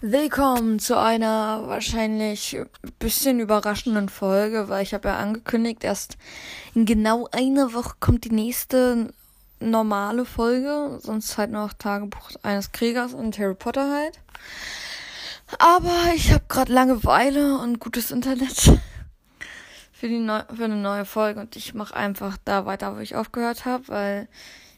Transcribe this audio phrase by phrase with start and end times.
[0.00, 2.56] Willkommen zu einer wahrscheinlich
[2.98, 6.16] bisschen überraschenden Folge, weil ich habe ja angekündigt, erst
[6.74, 9.12] in genau einer Woche kommt die nächste
[9.58, 14.18] normale Folge, sonst halt noch Tagebuch eines Kriegers und Harry Potter halt.
[15.58, 18.80] Aber ich habe gerade Langeweile und gutes Internet
[20.00, 23.16] für die neu für eine neue Folge und ich mache einfach da weiter, wo ich
[23.16, 24.28] aufgehört habe, weil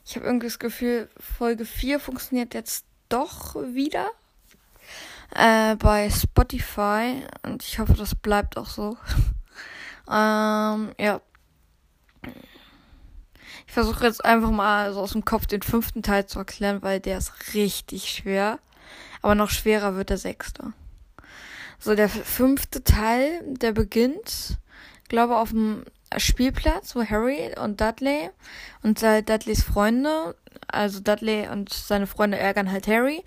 [0.04, 4.10] ich habe irgendwie das Gefühl, Folge 4 funktioniert jetzt doch wieder
[5.32, 8.96] äh, bei Spotify und ich hoffe, das bleibt auch so.
[10.10, 11.20] ähm, ja.
[13.68, 16.98] Ich versuche jetzt einfach mal so aus dem Kopf den fünften Teil zu erklären, weil
[16.98, 18.58] der ist richtig schwer.
[19.22, 20.72] Aber noch schwerer wird der sechste.
[21.78, 24.58] So, der fünfte Teil, der beginnt,
[25.12, 25.84] glaube auf dem
[26.16, 28.30] Spielplatz, wo Harry und Dudley
[28.82, 30.34] und Dudleys Freunde,
[30.66, 33.22] also Dudley und seine Freunde ärgern halt Harry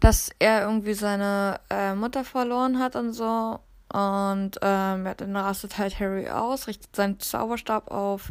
[0.00, 3.60] dass er irgendwie seine äh, Mutter verloren hat und so.
[3.92, 8.30] Und ähm, dann rastet halt Harry aus, richtet seinen Zauberstab auf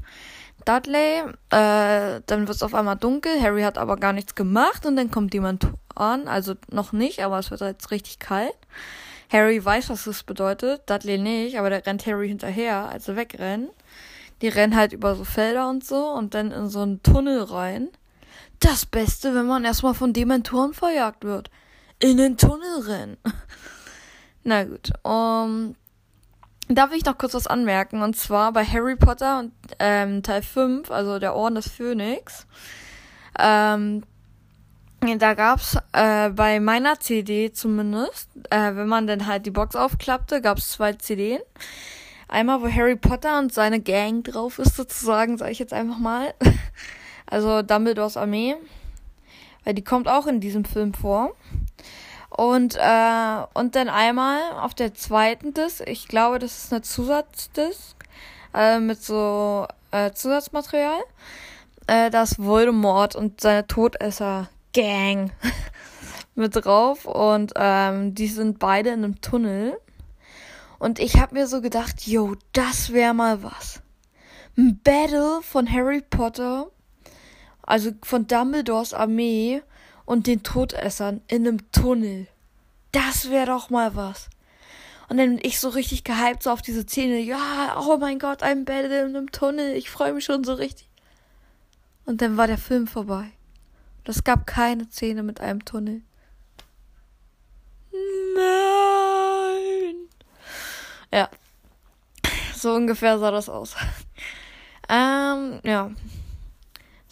[0.65, 1.23] Dudley.
[1.49, 3.41] Äh, dann wird es auf einmal dunkel.
[3.41, 6.27] Harry hat aber gar nichts gemacht und dann kommt jemand an.
[6.27, 8.55] Also noch nicht, aber es wird jetzt richtig kalt.
[9.31, 10.89] Harry weiß, was das bedeutet.
[10.89, 13.69] Dudley nicht, aber der rennt Harry hinterher, also wegrennen.
[14.41, 17.89] Die rennen halt über so Felder und so und dann in so einen Tunnel rein.
[18.59, 21.49] Das Beste, wenn man erstmal von Dementoren verjagt wird.
[21.99, 23.17] In den Tunnel rennen.
[24.43, 24.91] Na gut.
[25.03, 25.75] Um,
[26.67, 28.01] da will ich noch kurz was anmerken.
[28.01, 32.47] Und zwar bei Harry Potter und ähm, Teil 5, also der Orden des Phönix.
[33.39, 34.03] Ähm,
[35.19, 40.41] da gab's äh, bei meiner CD zumindest, äh, wenn man dann halt die Box aufklappte,
[40.41, 41.41] gab's zwei CDs.
[42.27, 46.33] Einmal, wo Harry Potter und seine Gang drauf ist, sozusagen, sage ich jetzt einfach mal.
[47.27, 48.55] Also Dumbledores Armee.
[49.63, 51.33] Weil die kommt auch in diesem Film vor.
[52.29, 57.95] Und, äh, und dann einmal auf der zweiten Disc, ich glaube, das ist eine Zusatzdisc,
[58.53, 60.99] äh, mit so äh, Zusatzmaterial.
[61.87, 63.65] Äh, das Voldemort und seine
[64.75, 65.31] Todesser-Gang
[66.35, 67.05] mit drauf.
[67.05, 69.77] Und ähm, die sind beide in einem Tunnel.
[70.79, 73.81] Und ich habe mir so gedacht, yo, das wäre mal was.
[74.57, 76.67] Ein Battle von Harry Potter
[77.65, 79.61] also von Dumbledores Armee
[80.05, 82.27] und den Todessern in einem Tunnel.
[82.91, 84.29] Das wäre doch mal was.
[85.09, 87.19] Und dann bin ich so richtig gehypt so auf diese Szene.
[87.19, 89.73] Ja, oh mein Gott, ein Battle in einem Tunnel.
[89.75, 90.87] Ich freue mich schon so richtig.
[92.05, 93.31] Und dann war der Film vorbei.
[94.05, 96.01] Und es gab keine Szene mit einem Tunnel.
[98.35, 99.95] Nein.
[101.11, 101.29] Ja.
[102.55, 103.75] So ungefähr sah das aus.
[104.89, 105.91] ähm, ja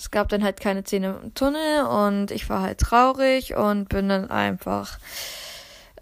[0.04, 4.10] es gab dann halt keine Szene im Tunnel und ich war halt traurig und bin
[4.10, 5.00] dann einfach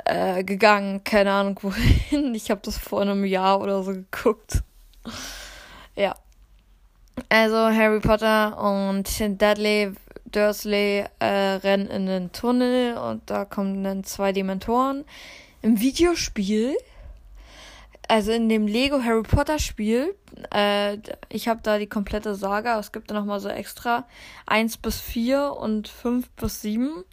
[0.06, 2.34] äh, gegangen, keine Ahnung wohin.
[2.34, 4.64] Ich habe das vor einem Jahr oder so geguckt.
[5.96, 6.16] Ja.
[7.30, 9.08] Also Harry Potter und
[9.40, 9.94] Dudley
[10.32, 15.06] Dursley äh, rennen in den Tunnel und da kommen dann zwei Dementoren.
[15.62, 16.76] Im Videospiel
[18.12, 20.14] also in dem Lego Harry Potter Spiel,
[20.54, 20.98] äh,
[21.30, 24.06] ich habe da die komplette Saga, es gibt da nochmal so extra
[24.48, 27.06] 1 bis 4 und 5 bis 7.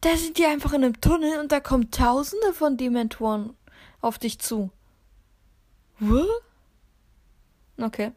[0.00, 3.54] Da sind die einfach in einem Tunnel und da kommen tausende von Dementoren
[4.00, 4.70] auf dich zu.
[5.98, 6.28] What?
[7.78, 8.12] Okay.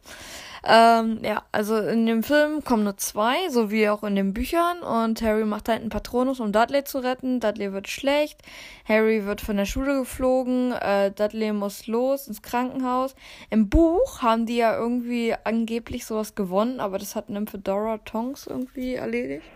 [0.64, 4.80] Ähm, ja, also in dem Film kommen nur zwei, so wie auch in den Büchern.
[4.80, 7.40] Und Harry macht halt einen Patronus, um Dudley zu retten.
[7.40, 8.40] Dudley wird schlecht.
[8.86, 10.72] Harry wird von der Schule geflogen.
[10.72, 13.14] Äh, Dudley muss los ins Krankenhaus.
[13.50, 18.94] Im Buch haben die ja irgendwie angeblich sowas gewonnen, aber das hat Nymphedora Tonks irgendwie
[18.94, 19.46] erledigt.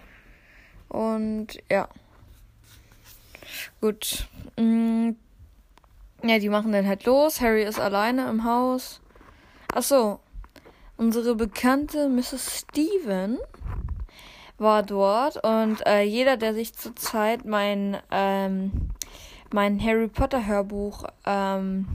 [0.88, 1.88] Und ja.
[3.80, 4.28] Gut.
[4.56, 5.10] Mm.
[6.24, 7.40] Ja, die machen dann halt los.
[7.40, 9.00] Harry ist alleine im Haus.
[9.74, 10.20] Ach so,
[10.96, 12.60] unsere bekannte Mrs.
[12.60, 13.38] Steven
[14.58, 18.92] war dort und äh, jeder, der sich zurzeit mein ähm,
[19.52, 21.86] mein Harry Potter Hörbuch ähm,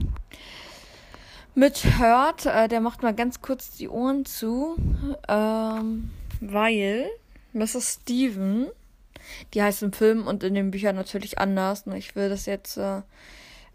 [1.54, 4.76] mithört, äh, der macht mal ganz kurz die Ohren zu,
[5.28, 6.10] ähm,
[6.40, 7.10] weil
[7.52, 7.98] Mrs.
[8.00, 8.68] Steven,
[9.54, 11.82] die heißt im Film und in den Büchern natürlich anders.
[11.86, 13.02] Und ich will das jetzt, äh,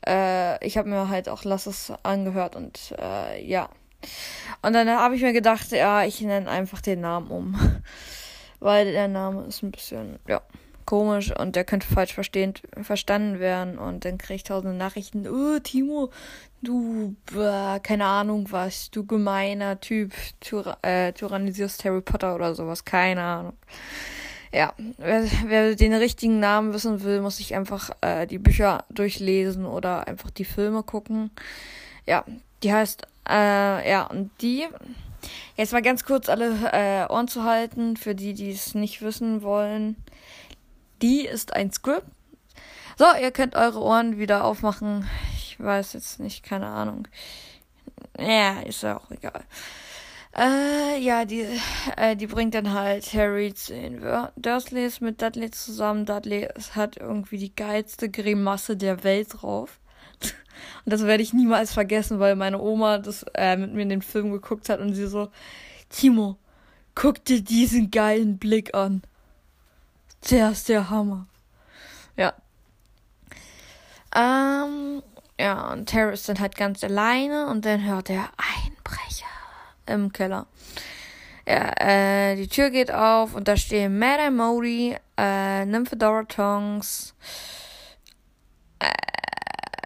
[0.07, 3.69] äh, ich habe mir halt auch Lass es angehört und äh, ja.
[4.61, 7.59] Und dann habe ich mir gedacht, ja, ich nenne einfach den Namen um.
[8.59, 10.41] Weil der Name ist ein bisschen, ja,
[10.85, 15.59] komisch und der könnte falsch verstehen, verstanden werden und dann kriege ich tausende Nachrichten, oh,
[15.59, 16.11] Timo,
[16.61, 22.85] du, äh, keine Ahnung was, du gemeiner Typ, tyra äh, tyrannisierst Harry Potter oder sowas,
[22.85, 23.53] keine Ahnung.
[24.51, 29.65] Ja, wer, wer den richtigen Namen wissen will, muss sich einfach äh, die Bücher durchlesen
[29.65, 31.31] oder einfach die Filme gucken.
[32.05, 32.23] Ja,
[32.61, 34.67] die heißt, äh, ja, und die,
[35.55, 39.41] jetzt mal ganz kurz alle äh, Ohren zu halten, für die, die es nicht wissen
[39.41, 39.95] wollen.
[41.01, 42.07] Die ist ein Script.
[42.97, 45.09] So, ihr könnt eure Ohren wieder aufmachen.
[45.35, 47.07] Ich weiß jetzt nicht, keine Ahnung.
[48.19, 49.43] Ja, ist ja auch egal.
[50.35, 51.45] Äh, ja, die,
[51.95, 54.01] äh, die bringt dann halt Harry zu den
[54.35, 56.05] Dursleys mit Dudley zusammen.
[56.05, 59.79] Dudley hat irgendwie die geilste Grimasse der Welt drauf.
[60.85, 64.01] Und das werde ich niemals vergessen, weil meine Oma das äh, mit mir in den
[64.01, 65.29] Film geguckt hat und sie so,
[65.89, 66.37] Timo,
[66.95, 69.01] guck dir diesen geilen Blick an.
[70.29, 71.27] Der ist der Hammer.
[72.15, 72.33] Ja.
[74.15, 75.01] Ähm,
[75.39, 79.25] ja, und Harry ist dann halt ganz alleine und dann hört er Einbrecher
[79.87, 80.47] im Keller.
[81.47, 87.13] Ja, äh, die Tür geht auf und da stehen Mad Modi, äh, Nymphadora Tongs,
[88.79, 88.89] äh,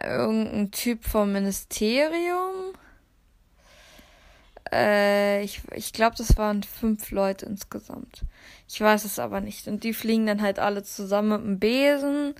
[0.03, 2.73] irgendein Typ vom Ministerium.
[4.71, 8.21] Äh, ich ich glaube, das waren fünf Leute insgesamt.
[8.67, 9.67] Ich weiß es aber nicht.
[9.67, 12.35] Und die fliegen dann halt alle zusammen mit dem Besen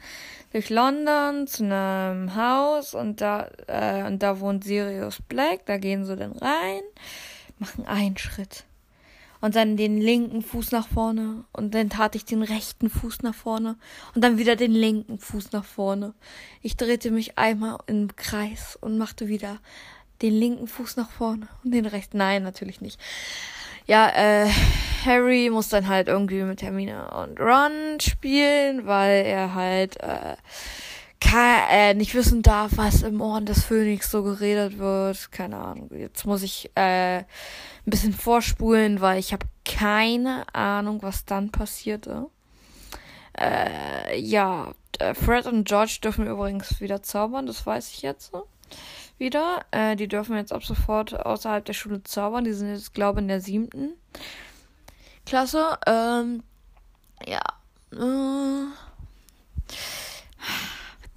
[0.52, 5.66] durch London zu einem Haus und da, äh, und da wohnt Sirius Black.
[5.66, 6.82] Da gehen sie dann rein
[7.60, 8.66] machen einen Schritt
[9.42, 13.36] und dann den linken Fuß nach vorne und dann tat ich den rechten Fuß nach
[13.36, 13.78] vorne
[14.16, 16.14] und dann wieder den linken Fuß nach vorne.
[16.62, 19.60] Ich drehte mich einmal im Kreis und machte wieder
[20.22, 22.18] den linken Fuß nach vorne und den rechten.
[22.18, 23.00] Nein, natürlich nicht.
[23.86, 24.50] Ja, äh,
[25.06, 30.36] Harry muss dann halt irgendwie mit Hermine und Ron spielen, weil er halt äh,
[31.20, 35.32] kann, äh, nicht wissen darf, was im Ohren des Phönix so geredet wird.
[35.32, 35.90] Keine Ahnung.
[35.94, 37.26] Jetzt muss ich äh, ein
[37.86, 42.28] bisschen vorspulen, weil ich habe keine Ahnung, was dann passierte.
[43.40, 44.74] Äh, ja,
[45.14, 48.32] Fred und George dürfen übrigens wieder zaubern, das weiß ich jetzt.
[49.18, 49.66] Wieder.
[49.72, 52.44] Äh, die dürfen jetzt ab sofort außerhalb der Schule zaubern.
[52.44, 53.94] Die sind jetzt, glaube ich, in der siebten
[55.26, 55.78] Klasse.
[55.88, 56.44] Ähm,
[57.26, 57.42] ja.
[57.92, 58.68] Äh,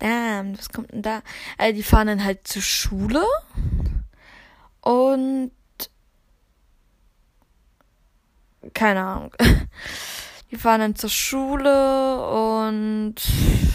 [0.00, 1.22] Damn, was kommt denn da?
[1.58, 3.24] Also die fahren dann halt zur Schule
[4.80, 5.52] und
[8.74, 9.34] keine Ahnung.
[10.50, 13.14] Die fahren dann zur Schule und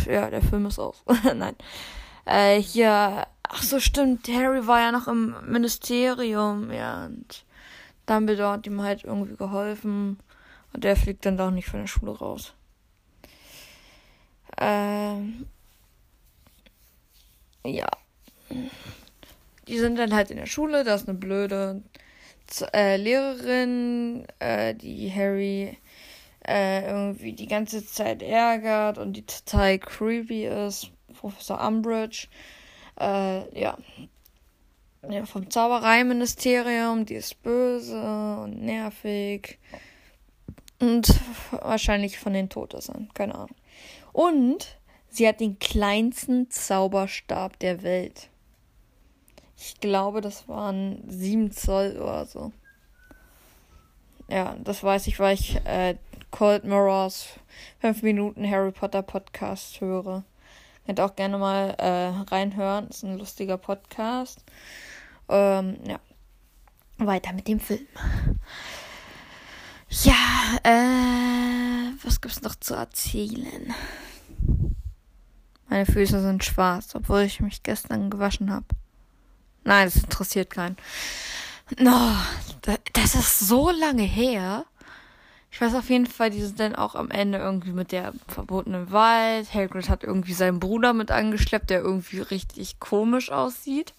[0.07, 1.03] ja, der Film ist aus.
[1.23, 1.55] Nein.
[2.25, 7.45] Äh, hier, ach so stimmt, Harry war ja noch im Ministerium, ja, und
[8.07, 10.19] Dumbledore hat ihm halt irgendwie geholfen
[10.73, 12.53] und der fliegt dann doch nicht von der Schule raus.
[14.57, 15.47] Ähm,
[17.65, 17.89] ja.
[19.67, 21.81] Die sind dann halt in der Schule, da ist eine blöde
[22.73, 25.77] äh, Lehrerin, äh, die Harry
[26.47, 30.91] äh, irgendwie die ganze Zeit ärgert und die total creepy ist.
[31.19, 32.27] Professor Umbridge.
[32.99, 33.77] Äh, ja.
[35.09, 35.25] ja.
[35.25, 37.99] Vom Zaubereiministerium, die ist böse
[38.43, 39.57] und nervig.
[40.79, 41.07] Und
[41.51, 43.55] wahrscheinlich von den Todessern, keine Ahnung.
[44.11, 44.77] Und
[45.15, 48.27] Sie hat den kleinsten Zauberstab der Welt.
[49.57, 52.51] Ich glaube, das waren sieben Zoll oder so.
[54.27, 55.95] Ja, das weiß ich, weil ich äh,
[56.31, 57.27] Cold Mirrors
[57.79, 60.25] 5 Minuten Harry Potter Podcast höre.
[60.85, 62.89] Könnt auch gerne mal äh, reinhören.
[62.89, 64.43] Ist ein lustiger Podcast.
[65.29, 66.01] Ähm, ja.
[66.97, 67.87] Weiter mit dem Film.
[70.03, 73.73] Ja, äh, was gibt's noch zu erzählen?
[75.69, 78.65] Meine Füße sind schwarz, obwohl ich mich gestern gewaschen habe.
[79.63, 80.77] Nein, das interessiert keinen.
[81.79, 82.11] No,
[82.93, 84.65] das ist so lange her.
[85.55, 88.91] Ich weiß auf jeden Fall, die sind dann auch am Ende irgendwie mit der verbotenen
[88.91, 89.53] Wald.
[89.53, 93.93] Hagrid hat irgendwie seinen Bruder mit angeschleppt, der irgendwie richtig komisch aussieht.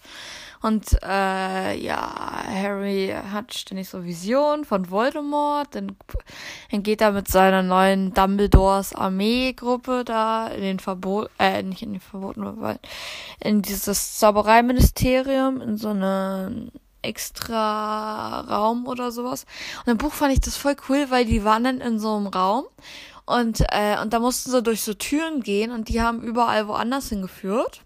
[0.61, 5.73] Und äh, ja, Harry hat ständig so Visionen von Voldemort.
[5.73, 5.95] Dann,
[6.69, 11.93] dann geht er mit seiner neuen Dumbledores Armeegruppe da in den Verbot, äh, nicht in
[11.93, 12.81] den verbotenen Wald,
[13.39, 16.69] in dieses Zaubereiministerium, in so eine
[17.01, 19.45] extra Raum oder sowas.
[19.85, 22.27] Und im Buch fand ich das voll cool, weil die waren dann in so einem
[22.27, 22.65] Raum
[23.25, 27.09] und, äh, und da mussten sie durch so Türen gehen und die haben überall woanders
[27.09, 27.81] hingeführt.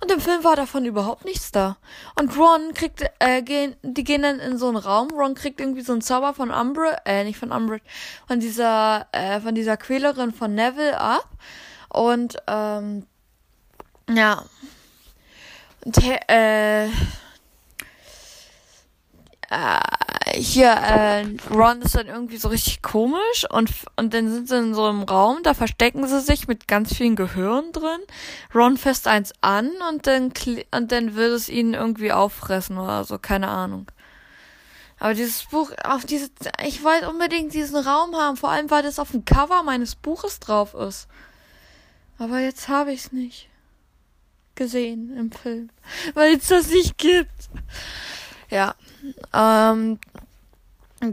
[0.00, 1.76] Und im Film war davon überhaupt nichts da.
[2.18, 5.10] Und Ron kriegt, äh, gehen, die gehen dann in so einen Raum.
[5.12, 7.84] Ron kriegt irgendwie so einen Zauber von Umbridge, äh, nicht von Umbridge,
[8.26, 11.28] von dieser, äh, von dieser Quälerin von Neville ab.
[11.90, 13.06] Und, ähm,
[14.08, 14.42] ja.
[15.84, 16.88] Und, äh,
[19.52, 24.56] äh, hier, äh, Ron ist dann irgendwie so richtig komisch und, und dann sind sie
[24.56, 28.00] in so einem Raum, da verstecken sie sich mit ganz vielen Gehirn drin.
[28.54, 30.32] Ron fässt eins an und dann,
[30.74, 33.90] und dann will es ihn irgendwie auffressen oder so, keine Ahnung.
[34.98, 36.30] Aber dieses Buch, auf diese,
[36.64, 40.40] ich wollte unbedingt diesen Raum haben, vor allem weil das auf dem Cover meines Buches
[40.40, 41.08] drauf ist.
[42.18, 43.50] Aber jetzt habe ich es nicht
[44.54, 45.68] gesehen im Film,
[46.14, 47.50] weil es das nicht gibt.
[48.48, 48.74] Ja,
[49.32, 49.98] ähm,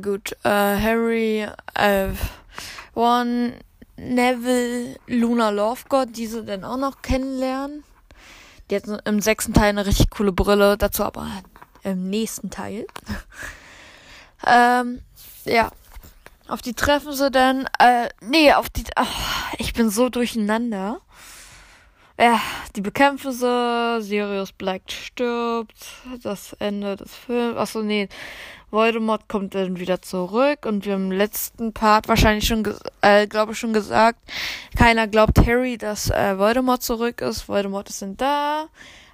[0.02, 2.10] gut, äh, Harry, äh,
[2.96, 3.54] One,
[3.98, 7.84] Neville, Luna Lovegood, diese dann auch noch kennenlernen.
[8.70, 11.28] Die hat im sechsten Teil eine richtig coole Brille, dazu aber
[11.84, 12.86] im nächsten Teil.
[14.48, 15.02] ähm,
[15.46, 15.72] ja.
[16.48, 21.00] Auf die treffen sie dann, äh, nee, auf die, ach, ich bin so durcheinander.
[22.20, 22.42] Ja,
[22.76, 25.74] die bekämpfen sie, Sirius Black stirbt,
[26.22, 28.10] das Ende des Films, achso, nee,
[28.72, 32.68] Voldemort kommt dann wieder zurück und wir im letzten Part wahrscheinlich schon,
[33.00, 34.20] äh, glaube ich schon gesagt,
[34.78, 38.68] keiner glaubt Harry, dass äh, Voldemort zurück ist, Voldemort ist dann da,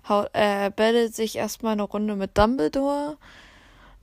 [0.09, 3.17] haut, äh, bettet sich erstmal eine Runde mit Dumbledore,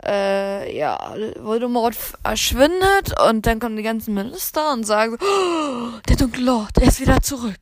[0.07, 6.45] äh, ja, Voldemort verschwindet und dann kommen die ganzen Minister und sagen, oh, der dunkle
[6.45, 7.59] Lord, er ist wieder zurück.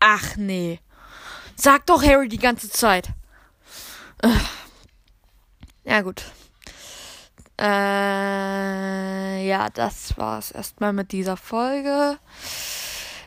[0.00, 0.80] Ach nee.
[1.56, 3.10] Sag doch Harry die ganze Zeit.
[5.84, 6.24] Ja gut.
[7.60, 12.18] Äh, ja, das war's erstmal mit dieser Folge.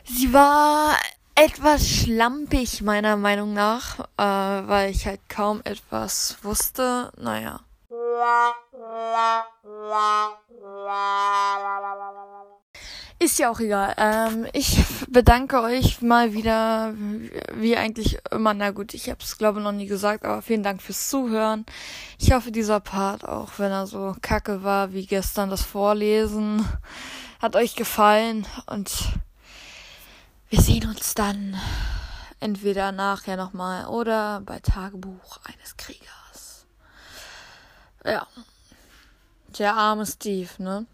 [0.04, 0.96] Sie war
[1.36, 7.12] etwas schlampig meiner Meinung nach, äh, weil ich halt kaum etwas wusste.
[7.16, 7.60] Naja.
[13.18, 13.94] Ist ja auch egal.
[13.96, 16.94] Ähm, ich bedanke euch mal wieder,
[17.54, 18.54] wie eigentlich immer.
[18.54, 21.64] Na gut, ich habe es glaube noch nie gesagt, aber vielen Dank fürs Zuhören.
[22.18, 26.66] Ich hoffe, dieser Part, auch wenn er so kacke war wie gestern das Vorlesen,
[27.40, 28.90] hat euch gefallen und
[30.48, 31.56] wir sehen uns dann
[32.40, 36.66] entweder nachher nochmal oder bei Tagebuch eines Kriegers.
[38.04, 38.26] Ja.
[39.58, 40.86] Der arme Steve, ne?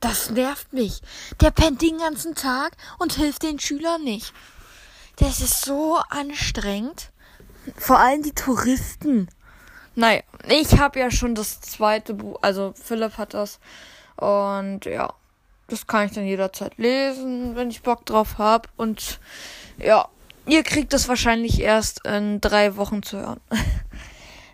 [0.00, 1.00] Das nervt mich.
[1.40, 4.32] Der pennt den ganzen Tag und hilft den Schülern nicht.
[5.16, 7.10] Das ist so anstrengend.
[7.76, 9.28] Vor allem die Touristen.
[9.96, 13.58] Naja, ich habe ja schon das zweite Buch, also Philipp hat das.
[14.16, 15.12] Und ja,
[15.66, 18.68] das kann ich dann jederzeit lesen, wenn ich Bock drauf habe.
[18.76, 19.18] Und
[19.78, 20.08] ja,
[20.46, 23.40] ihr kriegt das wahrscheinlich erst in drei Wochen zu hören.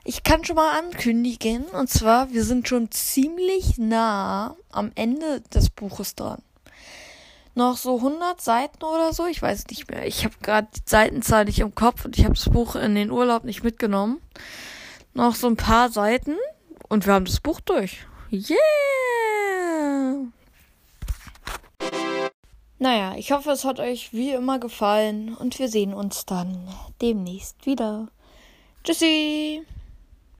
[0.06, 5.70] Ich kann schon mal ankündigen, und zwar, wir sind schon ziemlich nah am Ende des
[5.70, 6.42] Buches dran.
[7.54, 10.06] Noch so 100 Seiten oder so, ich weiß nicht mehr.
[10.06, 13.11] Ich habe gerade die Seitenzahl nicht im Kopf und ich habe das Buch in den
[13.11, 14.20] Urlaub nicht mitgenommen.
[15.14, 16.37] Noch so ein paar Seiten
[16.88, 18.06] und wir haben das Buch durch.
[18.30, 18.56] Yeah!
[22.78, 26.68] Naja, ich hoffe, es hat euch wie immer gefallen und wir sehen uns dann
[27.00, 28.08] demnächst wieder.
[28.82, 29.64] Tschüssi!